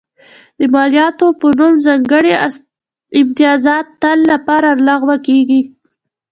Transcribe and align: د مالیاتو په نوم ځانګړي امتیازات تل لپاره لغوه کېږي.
د 0.59 0.61
مالیاتو 0.73 1.27
په 1.39 1.47
نوم 1.59 1.73
ځانګړي 1.85 2.33
امتیازات 3.21 3.85
تل 4.01 4.19
لپاره 4.31 4.69
لغوه 4.87 5.17
کېږي. 5.27 5.61